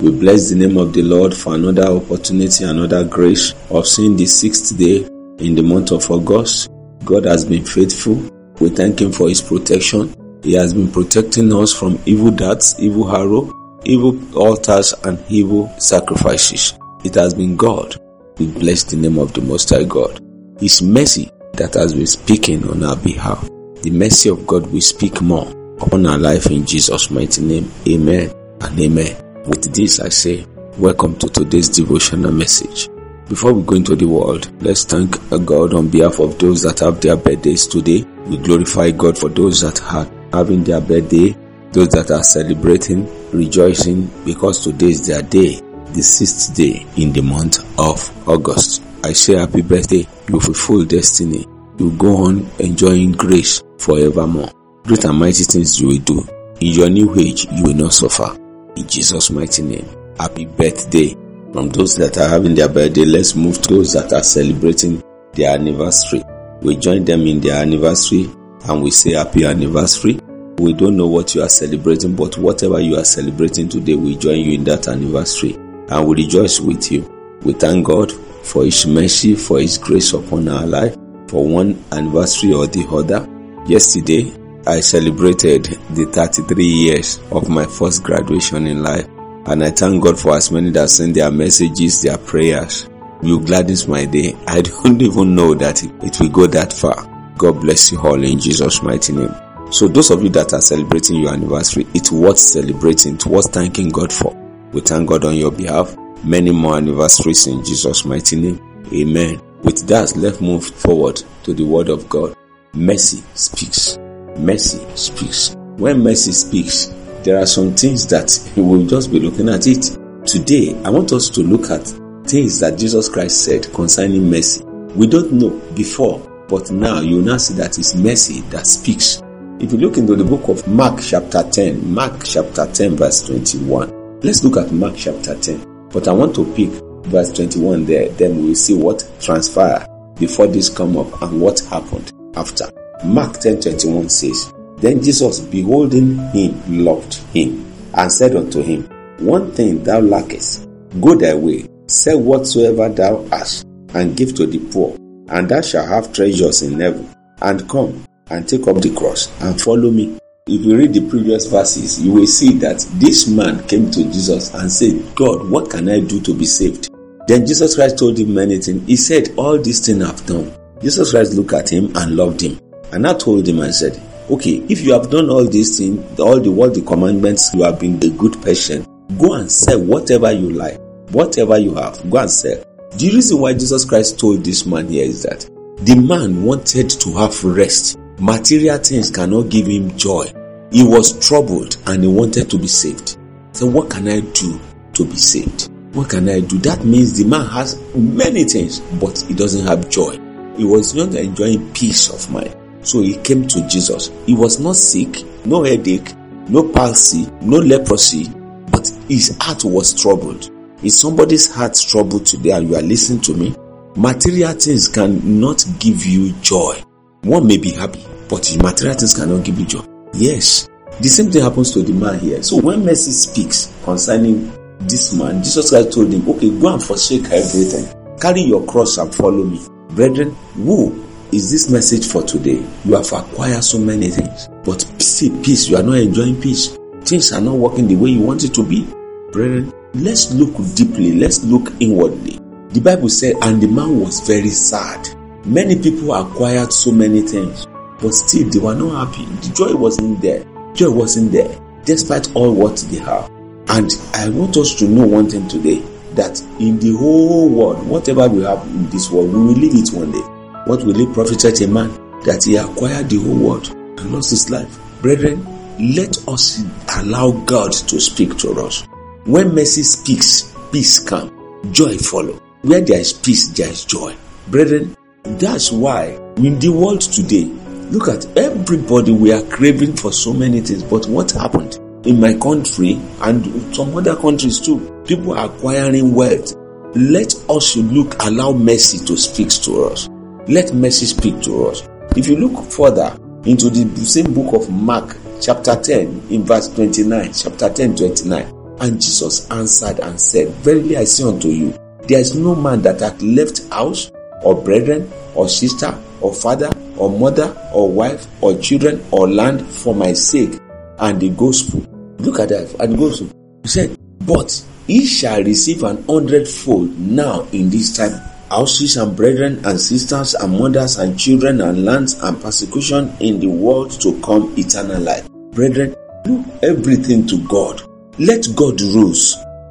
We 0.00 0.10
bless 0.10 0.50
the 0.50 0.56
name 0.56 0.76
of 0.76 0.92
the 0.92 1.02
Lord 1.02 1.34
for 1.34 1.54
another 1.54 1.86
opportunity, 1.86 2.64
another 2.64 3.04
grace 3.04 3.54
of 3.70 3.86
seeing 3.86 4.16
the 4.16 4.26
sixth 4.26 4.76
day 4.76 5.04
in 5.38 5.54
the 5.54 5.62
month 5.62 5.90
of 5.90 6.10
August. 6.10 6.68
God 7.04 7.24
has 7.24 7.46
been 7.46 7.64
faithful. 7.64 8.16
We 8.60 8.68
thank 8.70 9.00
Him 9.00 9.12
for 9.12 9.28
His 9.28 9.40
protection. 9.40 10.14
He 10.42 10.52
has 10.52 10.74
been 10.74 10.90
protecting 10.90 11.52
us 11.54 11.72
from 11.72 11.98
evil 12.04 12.30
darts, 12.30 12.78
evil 12.78 13.10
arrow, 13.10 13.52
evil 13.84 14.18
altars, 14.36 14.92
and 15.04 15.18
evil 15.30 15.72
sacrifices. 15.78 16.74
It 17.04 17.14
has 17.14 17.32
been 17.32 17.56
God. 17.56 17.96
We 18.38 18.48
bless 18.48 18.84
the 18.84 18.96
name 18.96 19.18
of 19.18 19.32
the 19.32 19.40
Most 19.40 19.70
High 19.70 19.84
God. 19.84 20.20
His 20.60 20.82
mercy 20.82 21.30
that 21.54 21.74
has 21.74 21.94
been 21.94 22.06
speaking 22.06 22.68
on 22.68 22.84
our 22.84 22.96
behalf. 22.96 23.48
The 23.82 23.90
mercy 23.90 24.28
of 24.28 24.46
God 24.46 24.66
will 24.70 24.80
speak 24.82 25.22
more 25.22 25.48
upon 25.80 26.04
our 26.06 26.18
life 26.18 26.50
in 26.50 26.66
Jesus' 26.66 27.10
mighty 27.10 27.42
name. 27.42 27.72
Amen 27.88 28.30
and 28.60 28.78
amen. 28.78 29.25
With 29.46 29.72
this, 29.72 30.00
I 30.00 30.08
say, 30.08 30.44
welcome 30.76 31.16
to 31.18 31.28
today's 31.28 31.68
devotional 31.68 32.32
message. 32.32 32.88
Before 33.28 33.52
we 33.52 33.62
go 33.62 33.76
into 33.76 33.94
the 33.94 34.06
world, 34.08 34.50
let's 34.60 34.84
thank 34.84 35.16
God 35.46 35.72
on 35.72 35.88
behalf 35.88 36.18
of 36.18 36.36
those 36.40 36.62
that 36.62 36.80
have 36.80 37.00
their 37.00 37.16
birthdays 37.16 37.68
today. 37.68 38.02
We 38.26 38.38
glorify 38.38 38.90
God 38.90 39.16
for 39.16 39.28
those 39.28 39.60
that 39.60 39.80
are 39.84 40.10
having 40.32 40.64
their 40.64 40.80
birthday, 40.80 41.36
those 41.70 41.90
that 41.90 42.10
are 42.10 42.24
celebrating, 42.24 43.08
rejoicing, 43.30 44.10
because 44.24 44.64
today 44.64 44.90
is 44.90 45.06
their 45.06 45.22
day, 45.22 45.60
the 45.92 46.02
sixth 46.02 46.56
day 46.56 46.84
in 46.96 47.12
the 47.12 47.22
month 47.22 47.60
of 47.78 48.28
August. 48.28 48.82
I 49.04 49.12
say 49.12 49.36
happy 49.36 49.62
birthday, 49.62 50.08
you 50.28 50.40
fulfill 50.40 50.84
destiny. 50.86 51.46
You 51.78 51.92
go 51.92 52.24
on 52.24 52.50
enjoying 52.58 53.12
grace 53.12 53.62
forevermore. 53.78 54.50
Great 54.82 55.04
and 55.04 55.20
mighty 55.20 55.44
things 55.44 55.80
you 55.80 55.86
will 55.86 55.98
do. 55.98 56.26
In 56.60 56.72
your 56.72 56.90
new 56.90 57.14
age, 57.14 57.46
you 57.52 57.62
will 57.62 57.74
not 57.74 57.92
suffer 57.92 58.36
in 58.76 58.86
Jesus' 58.86 59.30
mighty 59.30 59.62
name. 59.62 59.88
Happy 60.18 60.46
birthday. 60.46 61.14
From 61.52 61.70
those 61.70 61.96
that 61.96 62.18
are 62.18 62.28
having 62.28 62.54
their 62.54 62.68
birthday, 62.68 63.04
let's 63.04 63.34
move 63.34 63.60
to 63.62 63.76
those 63.76 63.92
that 63.94 64.12
are 64.12 64.22
celebrating 64.22 65.02
their 65.32 65.54
anniversary. 65.54 66.22
We 66.60 66.76
join 66.76 67.04
them 67.04 67.22
in 67.26 67.40
their 67.40 67.62
anniversary 67.62 68.30
and 68.68 68.82
we 68.82 68.90
say 68.90 69.12
happy 69.12 69.44
anniversary. 69.44 70.20
We 70.58 70.72
don't 70.72 70.96
know 70.96 71.06
what 71.06 71.34
you 71.34 71.42
are 71.42 71.48
celebrating, 71.48 72.14
but 72.16 72.36
whatever 72.38 72.80
you 72.80 72.96
are 72.96 73.04
celebrating 73.04 73.68
today, 73.68 73.94
we 73.94 74.16
join 74.16 74.40
you 74.40 74.54
in 74.54 74.64
that 74.64 74.88
anniversary 74.88 75.54
and 75.54 76.06
we 76.06 76.16
rejoice 76.16 76.60
with 76.60 76.90
you. 76.90 77.38
We 77.42 77.52
thank 77.52 77.86
God 77.86 78.12
for 78.42 78.64
His 78.64 78.86
mercy, 78.86 79.34
for 79.34 79.60
His 79.60 79.78
grace 79.78 80.12
upon 80.12 80.48
our 80.48 80.66
life, 80.66 80.96
for 81.28 81.46
one 81.46 81.82
anniversary 81.92 82.52
or 82.52 82.66
the 82.66 82.86
other. 82.88 83.28
Yesterday, 83.66 84.32
I 84.66 84.80
celebrated 84.80 85.64
the 85.90 86.06
33 86.06 86.64
years 86.64 87.20
of 87.30 87.48
my 87.48 87.64
first 87.66 88.02
graduation 88.02 88.66
in 88.66 88.82
life. 88.82 89.06
And 89.46 89.62
I 89.62 89.70
thank 89.70 90.02
God 90.02 90.18
for 90.18 90.36
as 90.36 90.50
many 90.50 90.70
that 90.70 90.90
send 90.90 91.14
their 91.14 91.30
messages, 91.30 92.02
their 92.02 92.18
prayers. 92.18 92.88
You 93.22 93.40
gladdens 93.40 93.86
my 93.86 94.04
day. 94.06 94.34
I 94.48 94.60
don't 94.82 95.00
even 95.00 95.36
know 95.36 95.54
that 95.54 95.84
it 95.84 96.20
will 96.20 96.30
go 96.30 96.46
that 96.48 96.72
far. 96.72 96.96
God 97.38 97.60
bless 97.60 97.92
you 97.92 98.00
all 98.00 98.22
in 98.22 98.40
Jesus' 98.40 98.82
mighty 98.82 99.12
name. 99.12 99.32
So 99.70 99.86
those 99.86 100.10
of 100.10 100.22
you 100.24 100.30
that 100.30 100.52
are 100.52 100.60
celebrating 100.60 101.20
your 101.20 101.32
anniversary, 101.32 101.86
it's 101.94 102.10
worth 102.10 102.38
celebrating, 102.38 103.14
it's 103.14 103.26
worth 103.26 103.52
thanking 103.52 103.90
God 103.90 104.12
for. 104.12 104.34
We 104.72 104.80
thank 104.80 105.08
God 105.08 105.24
on 105.24 105.36
your 105.36 105.52
behalf. 105.52 105.96
Many 106.24 106.50
more 106.50 106.76
anniversaries 106.76 107.46
in 107.46 107.64
Jesus' 107.64 108.04
mighty 108.04 108.34
name. 108.34 108.84
Amen. 108.92 109.40
With 109.62 109.86
that, 109.86 110.16
let's 110.16 110.40
move 110.40 110.64
forward 110.64 111.22
to 111.44 111.54
the 111.54 111.64
word 111.64 111.88
of 111.88 112.08
God. 112.08 112.36
Mercy 112.72 113.22
speaks 113.34 113.96
mercy 114.38 114.84
speaks. 114.96 115.54
When 115.76 116.02
mercy 116.02 116.32
speaks, 116.32 116.94
there 117.22 117.38
are 117.38 117.46
some 117.46 117.74
things 117.74 118.06
that 118.06 118.38
we 118.56 118.62
will 118.62 118.86
just 118.86 119.10
be 119.10 119.20
looking 119.20 119.48
at 119.48 119.66
it. 119.66 119.96
Today, 120.26 120.80
I 120.84 120.90
want 120.90 121.12
us 121.12 121.28
to 121.30 121.42
look 121.42 121.70
at 121.70 121.86
things 122.26 122.60
that 122.60 122.78
Jesus 122.78 123.08
Christ 123.08 123.44
said 123.44 123.72
concerning 123.72 124.30
mercy. 124.30 124.64
We 124.94 125.06
don't 125.06 125.32
know 125.32 125.50
before, 125.74 126.18
but 126.48 126.70
now 126.70 127.00
you 127.00 127.22
now 127.22 127.36
see 127.36 127.54
that 127.54 127.78
it's 127.78 127.94
mercy 127.94 128.40
that 128.50 128.66
speaks. 128.66 129.22
If 129.58 129.72
you 129.72 129.78
look 129.78 129.96
into 129.96 130.16
the 130.16 130.24
book 130.24 130.48
of 130.48 130.66
Mark 130.68 131.00
chapter 131.00 131.42
10, 131.42 131.92
Mark 131.92 132.24
chapter 132.24 132.70
10 132.70 132.96
verse 132.96 133.26
21. 133.26 134.20
Let's 134.20 134.44
look 134.44 134.56
at 134.56 134.72
Mark 134.72 134.94
chapter 134.96 135.38
10. 135.38 135.88
But 135.90 136.08
I 136.08 136.12
want 136.12 136.34
to 136.36 136.44
pick 136.54 136.70
verse 137.06 137.32
21 137.32 137.84
there, 137.86 138.08
then 138.10 138.42
we'll 138.42 138.54
see 138.54 138.74
what 138.74 139.08
transpired 139.20 139.86
before 140.18 140.46
this 140.46 140.68
come 140.68 140.96
up 140.96 141.22
and 141.22 141.40
what 141.40 141.60
happened 141.60 142.12
after. 142.36 142.70
Mark 143.04 143.34
10:21 143.34 144.10
says, 144.10 144.52
Then 144.78 145.02
Jesus, 145.02 145.40
beholding 145.40 146.18
him, 146.32 146.84
loved 146.84 147.14
him, 147.34 147.64
and 147.94 148.12
said 148.12 148.36
unto 148.36 148.62
him, 148.62 148.84
One 149.18 149.52
thing 149.52 149.82
thou 149.84 150.00
lackest, 150.00 150.68
go 151.00 151.14
thy 151.14 151.34
way, 151.34 151.66
sell 151.86 152.20
whatsoever 152.20 152.88
thou 152.88 153.24
hast, 153.30 153.66
and 153.94 154.16
give 154.16 154.34
to 154.36 154.46
the 154.46 154.58
poor, 154.72 154.96
and 155.28 155.48
thou 155.48 155.60
shalt 155.60 155.88
have 155.88 156.12
treasures 156.12 156.62
in 156.62 156.80
heaven. 156.80 157.08
And 157.42 157.68
come 157.68 158.04
and 158.30 158.48
take 158.48 158.66
up 158.66 158.80
the 158.80 158.94
cross 158.94 159.30
and 159.42 159.60
follow 159.60 159.90
me. 159.90 160.18
If 160.48 160.64
you 160.64 160.76
read 160.76 160.94
the 160.94 161.08
previous 161.08 161.46
verses, 161.46 162.00
you 162.00 162.12
will 162.12 162.26
see 162.26 162.52
that 162.58 162.78
this 162.94 163.28
man 163.28 163.66
came 163.66 163.90
to 163.90 164.04
Jesus 164.04 164.54
and 164.54 164.70
said, 164.72 165.14
God, 165.14 165.50
what 165.50 165.70
can 165.70 165.88
I 165.88 166.00
do 166.00 166.20
to 166.22 166.32
be 166.32 166.46
saved? 166.46 166.88
Then 167.26 167.44
Jesus 167.44 167.74
Christ 167.74 167.98
told 167.98 168.18
him 168.18 168.32
many 168.32 168.58
things. 168.58 168.86
He 168.86 168.96
said, 168.96 169.30
All 169.36 169.58
these 169.60 169.84
things 169.84 170.02
I've 170.02 170.24
done. 170.24 170.56
Jesus 170.80 171.10
Christ 171.10 171.34
looked 171.34 171.52
at 171.52 171.72
him 171.72 171.90
and 171.96 172.14
loved 172.14 172.40
him. 172.40 172.58
And 172.92 173.06
I 173.06 173.14
told 173.14 173.46
him, 173.48 173.60
I 173.60 173.70
said, 173.70 174.00
okay, 174.30 174.64
if 174.68 174.80
you 174.82 174.92
have 174.92 175.10
done 175.10 175.30
all 175.30 175.44
these 175.44 175.78
things, 175.78 176.18
all 176.20 176.40
the 176.40 176.50
what 176.50 176.74
the 176.74 176.82
commandments, 176.82 177.52
you 177.54 177.62
have 177.62 177.78
been 177.80 177.96
a 178.02 178.08
good 178.10 178.40
person, 178.42 178.86
go 179.18 179.34
and 179.34 179.50
sell 179.50 179.80
whatever 179.80 180.32
you 180.32 180.50
like, 180.50 180.80
whatever 181.10 181.58
you 181.58 181.74
have, 181.74 182.08
go 182.10 182.18
and 182.18 182.30
sell. 182.30 182.62
The 182.96 183.10
reason 183.12 183.38
why 183.40 183.52
Jesus 183.52 183.84
Christ 183.84 184.18
told 184.18 184.44
this 184.44 184.64
man 184.66 184.88
here 184.88 185.04
is 185.04 185.22
that 185.24 185.48
the 185.78 185.94
man 185.96 186.44
wanted 186.44 186.88
to 186.90 187.12
have 187.14 187.44
rest. 187.44 187.98
Material 188.18 188.78
things 188.78 189.10
cannot 189.10 189.50
give 189.50 189.66
him 189.66 189.96
joy. 189.96 190.24
He 190.72 190.82
was 190.82 191.18
troubled 191.26 191.76
and 191.86 192.02
he 192.02 192.08
wanted 192.08 192.50
to 192.50 192.58
be 192.58 192.66
saved. 192.66 193.18
So 193.52 193.66
what 193.66 193.90
can 193.90 194.08
I 194.08 194.20
do 194.20 194.58
to 194.94 195.04
be 195.04 195.16
saved? 195.16 195.70
What 195.92 196.10
can 196.10 196.28
I 196.28 196.40
do? 196.40 196.58
That 196.58 196.84
means 196.84 197.16
the 197.16 197.28
man 197.28 197.46
has 197.46 197.80
many 197.94 198.44
things, 198.44 198.80
but 198.80 199.18
he 199.28 199.34
doesn't 199.34 199.66
have 199.66 199.88
joy. 199.90 200.18
He 200.56 200.64
was 200.64 200.94
not 200.94 201.14
enjoying 201.14 201.72
peace 201.72 202.10
of 202.10 202.30
mind. 202.30 202.54
So 202.86 203.00
he 203.00 203.16
came 203.16 203.48
to 203.48 203.66
Jesus. 203.66 204.12
He 204.26 204.34
was 204.34 204.60
not 204.60 204.76
sick, 204.76 205.24
no 205.44 205.64
headache, 205.64 206.14
no 206.48 206.68
palsy, 206.68 207.26
no 207.42 207.58
leprosy, 207.58 208.30
but 208.70 208.88
his 209.08 209.36
heart 209.40 209.64
was 209.64 209.92
troubled. 209.92 210.50
Is 210.84 211.00
somebody's 211.00 211.52
heart 211.52 211.74
troubled 211.74 212.26
today 212.26 212.50
and 212.50 212.68
you 212.68 212.76
are 212.76 212.82
listening 212.82 213.20
to 213.22 213.34
me? 213.34 213.56
Material 213.96 214.52
things 214.52 214.86
cannot 214.86 215.64
give 215.80 216.06
you 216.06 216.32
joy. 216.42 216.80
One 217.22 217.48
may 217.48 217.56
be 217.56 217.72
happy, 217.72 218.04
but 218.28 218.56
material 218.62 218.96
things 218.96 219.16
cannot 219.16 219.44
give 219.44 219.58
you 219.58 219.66
joy. 219.66 219.84
Yes. 220.14 220.68
The 221.00 221.08
same 221.08 221.32
thing 221.32 221.42
happens 221.42 221.72
to 221.72 221.82
the 221.82 221.92
man 221.92 222.20
here. 222.20 222.40
So 222.44 222.60
when 222.60 222.84
mercy 222.84 223.10
speaks 223.10 223.74
concerning 223.82 224.52
this 224.80 225.12
man, 225.12 225.42
Jesus 225.42 225.70
Christ 225.70 225.92
told 225.92 226.12
him, 226.12 226.28
okay, 226.28 226.56
go 226.60 226.72
and 226.72 226.82
forsake 226.82 227.24
everything. 227.24 228.18
Carry 228.20 228.42
your 228.42 228.64
cross 228.64 228.96
and 228.98 229.12
follow 229.12 229.42
me. 229.42 229.60
Brethren, 229.90 230.36
who 230.54 231.05
is 231.32 231.50
this 231.50 231.70
message 231.70 232.06
for 232.06 232.22
today. 232.22 232.64
You 232.84 232.94
have 232.94 233.12
acquired 233.12 233.64
so 233.64 233.78
many 233.78 234.08
things, 234.10 234.48
but 234.64 234.80
see 235.02 235.30
peace, 235.42 235.68
you 235.68 235.76
are 235.76 235.82
not 235.82 235.98
enjoying 235.98 236.40
peace. 236.40 236.76
Things 237.02 237.32
are 237.32 237.40
not 237.40 237.54
working 237.54 237.88
the 237.88 237.96
way 237.96 238.10
you 238.10 238.20
want 238.20 238.44
it 238.44 238.54
to 238.54 238.64
be. 238.64 238.86
Brethren, 239.32 239.72
let's 239.94 240.32
look 240.32 240.54
deeply, 240.74 241.14
let's 241.14 241.44
look 241.44 241.72
inwardly. 241.80 242.38
The 242.70 242.80
Bible 242.80 243.08
said, 243.08 243.36
and 243.42 243.60
the 243.60 243.68
man 243.68 244.00
was 244.00 244.20
very 244.26 244.48
sad. 244.48 245.08
Many 245.44 245.80
people 245.80 246.14
acquired 246.14 246.72
so 246.72 246.90
many 246.90 247.22
things, 247.22 247.66
but 248.00 248.12
still 248.12 248.48
they 248.50 248.58
were 248.58 248.74
not 248.74 249.06
happy. 249.08 249.24
The 249.24 249.54
joy 249.54 249.74
wasn't 249.76 250.20
there. 250.20 250.44
Joy 250.74 250.90
wasn't 250.90 251.32
there, 251.32 251.58
despite 251.84 252.34
all 252.34 252.52
what 252.52 252.76
they 252.90 252.98
have. 252.98 253.30
And 253.68 253.90
I 254.14 254.28
want 254.28 254.56
us 254.56 254.74
to 254.76 254.88
know 254.88 255.06
one 255.06 255.30
thing 255.30 255.48
today 255.48 255.82
that 256.14 256.40
in 256.60 256.78
the 256.80 256.92
whole 256.92 257.48
world, 257.48 257.86
whatever 257.86 258.28
we 258.28 258.42
have 258.42 258.62
in 258.66 258.88
this 258.90 259.10
world, 259.10 259.32
we 259.32 259.38
will 259.38 259.54
leave 259.54 259.74
it 259.74 259.92
one 259.94 260.12
day. 260.12 260.35
What 260.66 260.82
will 260.82 261.00
it 261.00 261.14
profit 261.14 261.60
a 261.60 261.68
man 261.68 261.90
that 262.24 262.42
he 262.44 262.56
acquired 262.56 263.08
the 263.08 263.22
whole 263.22 263.38
world 263.38 263.68
and 263.70 264.12
lost 264.12 264.30
his 264.30 264.50
life? 264.50 264.76
Brethren, 265.00 265.46
let 265.78 266.26
us 266.26 266.64
allow 266.96 267.30
God 267.30 267.70
to 267.72 268.00
speak 268.00 268.36
to 268.38 268.50
us. 268.60 268.84
When 269.26 269.54
mercy 269.54 269.84
speaks, 269.84 270.52
peace 270.72 270.98
comes, 270.98 271.30
joy 271.70 271.96
follows. 271.98 272.40
Where 272.62 272.80
there 272.80 272.98
is 272.98 273.12
peace, 273.12 273.46
there 273.50 273.68
is 273.68 273.84
joy. 273.84 274.16
Brethren, 274.48 274.96
that's 275.22 275.70
why 275.70 276.18
in 276.38 276.58
the 276.58 276.70
world 276.70 277.00
today, 277.00 277.44
look 277.92 278.08
at 278.08 278.26
everybody, 278.36 279.12
we 279.12 279.32
are 279.32 279.42
craving 279.44 279.94
for 279.94 280.10
so 280.10 280.32
many 280.32 280.62
things. 280.62 280.82
But 280.82 281.06
what 281.06 281.30
happened? 281.30 281.78
In 282.04 282.18
my 282.18 282.34
country 282.38 283.00
and 283.20 283.72
some 283.72 283.96
other 283.96 284.16
countries 284.16 284.60
too, 284.60 285.04
people 285.06 285.38
are 285.38 285.46
acquiring 285.46 286.12
wealth. 286.12 286.56
Let 286.96 287.36
us 287.48 287.76
look, 287.76 288.20
allow 288.24 288.52
mercy 288.52 288.98
to 289.06 289.16
speak 289.16 289.50
to 289.62 289.84
us. 289.84 290.08
Let 290.48 290.72
mercy 290.72 291.06
speak 291.06 291.42
to 291.42 291.66
us. 291.66 291.88
If 292.16 292.28
you 292.28 292.36
look 292.36 292.70
further 292.70 293.18
into 293.46 293.68
the 293.68 293.84
same 294.06 294.32
book 294.32 294.54
of 294.54 294.70
Mark, 294.70 295.16
chapter 295.40 295.74
10, 295.74 296.28
in 296.30 296.44
verse 296.44 296.68
29, 296.68 297.32
chapter 297.32 297.68
10, 297.68 297.96
29, 297.96 298.76
and 298.78 299.02
Jesus 299.02 299.50
answered 299.50 299.98
and 299.98 300.20
said, 300.20 300.48
Verily 300.62 300.98
I 300.98 301.02
say 301.04 301.24
unto 301.24 301.48
you, 301.48 301.76
there 302.06 302.20
is 302.20 302.36
no 302.36 302.54
man 302.54 302.80
that 302.82 303.00
hath 303.00 303.20
left 303.22 303.68
house, 303.72 304.12
or 304.42 304.54
brethren, 304.54 305.10
or 305.34 305.48
sister, 305.48 305.92
or 306.20 306.32
father, 306.32 306.70
or 306.96 307.10
mother, 307.10 307.52
or 307.74 307.90
wife, 307.90 308.28
or 308.40 308.56
children, 308.58 309.04
or 309.10 309.28
land 309.28 309.66
for 309.66 309.96
my 309.96 310.12
sake 310.12 310.60
and 311.00 311.20
the 311.20 311.30
gospel. 311.30 311.80
Look 312.18 312.38
at 312.38 312.50
that, 312.50 312.72
and 312.78 312.96
gospel. 312.96 313.32
He 313.64 313.68
said, 313.68 313.98
But 314.20 314.64
he 314.86 315.06
shall 315.06 315.42
receive 315.42 315.82
an 315.82 316.04
hundredfold 316.04 316.96
now 317.00 317.48
in 317.50 317.68
this 317.68 317.96
time 317.96 318.20
houses 318.50 318.96
and 318.96 319.16
brethren 319.16 319.60
and 319.64 319.80
sisters 319.80 320.34
and 320.34 320.58
mothers 320.58 320.98
and 320.98 321.18
children 321.18 321.60
and 321.60 321.84
lands 321.84 322.14
and 322.22 322.40
persecution 322.40 323.14
in 323.20 323.40
the 323.40 323.46
world 323.46 323.90
to 324.00 324.20
come 324.20 324.52
eternal 324.56 325.00
life. 325.00 325.28
Brethren, 325.52 325.94
do 326.24 326.44
everything 326.62 327.26
to 327.26 327.38
God. 327.46 327.82
Let 328.18 328.46
God 328.54 328.80
rule. 328.80 329.14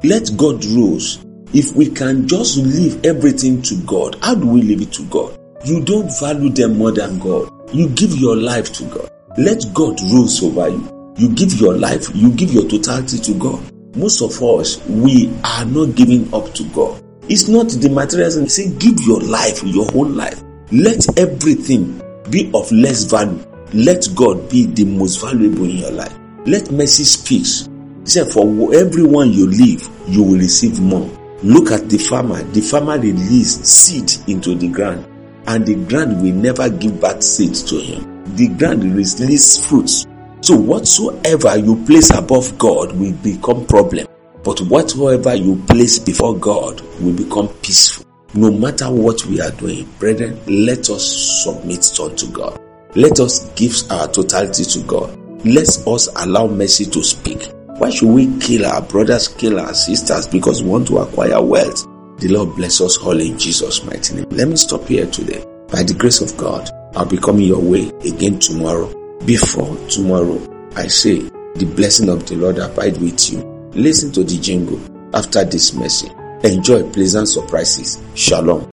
Let 0.04 0.30
God 0.36 0.64
rule. 0.64 1.00
If 1.52 1.74
we 1.74 1.90
can 1.90 2.28
just 2.28 2.58
leave 2.58 3.04
everything 3.04 3.62
to 3.62 3.76
God, 3.82 4.18
how 4.22 4.34
do 4.34 4.46
we 4.46 4.62
leave 4.62 4.82
it 4.82 4.92
to 4.94 5.04
God? 5.06 5.38
You 5.64 5.82
don't 5.84 6.10
value 6.20 6.50
them 6.50 6.78
more 6.78 6.92
than 6.92 7.18
God. 7.18 7.50
You 7.72 7.88
give 7.90 8.12
your 8.12 8.36
life 8.36 8.72
to 8.74 8.84
God. 8.84 9.10
Let 9.38 9.64
God 9.74 10.00
rule 10.12 10.28
over 10.42 10.68
you. 10.68 11.14
You 11.18 11.30
give 11.30 11.54
your 11.54 11.74
life, 11.74 12.14
you 12.14 12.30
give 12.30 12.52
your 12.52 12.68
totality 12.68 13.18
to 13.18 13.34
God. 13.34 13.96
Most 13.96 14.20
of 14.20 14.42
us, 14.42 14.84
we 14.86 15.32
are 15.44 15.64
not 15.64 15.94
giving 15.94 16.32
up 16.34 16.52
to 16.54 16.64
God. 16.70 17.02
It's 17.28 17.48
not 17.48 17.68
the 17.70 17.88
materialism. 17.90 18.48
Say, 18.48 18.70
give 18.78 19.00
your 19.00 19.20
life, 19.20 19.62
your 19.64 19.86
whole 19.86 20.08
life. 20.08 20.42
Let 20.70 21.18
everything 21.18 22.00
be 22.30 22.50
of 22.54 22.70
less 22.70 23.04
value. 23.04 23.44
Let 23.72 24.06
God 24.14 24.48
be 24.48 24.66
the 24.66 24.84
most 24.84 25.20
valuable 25.20 25.64
in 25.64 25.78
your 25.78 25.90
life. 25.90 26.16
Let 26.46 26.70
mercy 26.70 27.02
speak. 27.02 27.46
Said, 28.04 28.30
For 28.32 28.46
everyone 28.74 29.32
you 29.32 29.48
leave, 29.48 29.88
you 30.06 30.22
will 30.22 30.38
receive 30.38 30.80
more. 30.80 31.10
Look 31.42 31.72
at 31.72 31.90
the 31.90 31.98
farmer. 31.98 32.42
The 32.42 32.60
farmer 32.60 32.98
released 32.98 33.66
seed 33.66 34.12
into 34.28 34.54
the 34.54 34.68
ground, 34.68 35.04
and 35.48 35.66
the 35.66 35.74
ground 35.74 36.22
will 36.22 36.32
never 36.32 36.70
give 36.70 37.00
back 37.00 37.22
seed 37.22 37.54
to 37.66 37.80
him. 37.80 38.24
The 38.36 38.48
ground 38.48 38.84
releases 38.84 39.66
fruits. 39.66 40.06
So 40.42 40.56
whatsoever 40.56 41.56
you 41.58 41.84
place 41.84 42.10
above 42.10 42.56
God 42.56 42.92
will 42.92 43.14
become 43.14 43.66
problem. 43.66 44.06
But 44.46 44.60
whatsoever 44.60 45.34
you 45.34 45.56
place 45.66 45.98
before 45.98 46.38
God 46.38 46.80
will 47.00 47.14
become 47.14 47.48
peaceful. 47.62 48.06
No 48.32 48.48
matter 48.52 48.88
what 48.92 49.26
we 49.26 49.40
are 49.40 49.50
doing, 49.50 49.88
brethren, 49.98 50.38
let 50.46 50.88
us 50.88 51.42
submit 51.42 51.84
unto 51.98 52.30
God. 52.30 52.56
Let 52.94 53.18
us 53.18 53.50
give 53.56 53.74
our 53.90 54.06
totality 54.06 54.62
to 54.62 54.84
God. 54.84 55.18
Let 55.44 55.66
us 55.88 56.08
allow 56.14 56.46
mercy 56.46 56.84
to 56.84 57.02
speak. 57.02 57.48
Why 57.78 57.90
should 57.90 58.08
we 58.10 58.38
kill 58.38 58.66
our 58.66 58.82
brothers, 58.82 59.26
kill 59.26 59.58
our 59.58 59.74
sisters 59.74 60.28
because 60.28 60.62
we 60.62 60.68
want 60.70 60.86
to 60.88 60.98
acquire 60.98 61.42
wealth? 61.42 61.84
The 62.20 62.28
Lord 62.28 62.54
bless 62.54 62.80
us 62.80 62.98
all 62.98 63.20
in 63.20 63.36
Jesus' 63.36 63.82
mighty 63.82 64.14
name. 64.14 64.26
Let 64.30 64.46
me 64.46 64.54
stop 64.54 64.84
here 64.86 65.06
today. 65.06 65.44
By 65.72 65.82
the 65.82 65.96
grace 65.98 66.20
of 66.20 66.36
God, 66.36 66.70
I'll 66.94 67.04
be 67.04 67.18
coming 67.18 67.48
your 67.48 67.60
way 67.60 67.88
again 68.08 68.38
tomorrow. 68.38 68.94
Before 69.24 69.76
tomorrow, 69.88 70.38
I 70.76 70.86
say, 70.86 71.18
the 71.56 71.72
blessing 71.74 72.08
of 72.08 72.24
the 72.28 72.36
Lord 72.36 72.58
abide 72.58 72.98
with 72.98 73.28
you. 73.32 73.55
Listen 73.76 74.10
to 74.12 74.24
the 74.24 74.38
jingle 74.40 74.80
after 75.14 75.44
this 75.44 75.74
message. 75.74 76.10
Enjoy 76.44 76.82
pleasant 76.92 77.28
surprises. 77.28 78.02
Shalom. 78.14 78.70